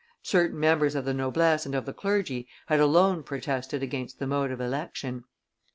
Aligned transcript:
Certain 0.23 0.59
members 0.59 0.95
of 0.95 1.05
the 1.05 1.13
noblesse 1.13 1.63
and 1.63 1.75
of 1.75 1.85
the 1.85 1.93
clergy 1.93 2.47
had 2.65 2.79
alone 2.79 3.21
protested 3.21 3.83
against 3.83 4.17
the 4.17 4.25
mode 4.25 4.49
of 4.49 4.59
election. 4.59 5.25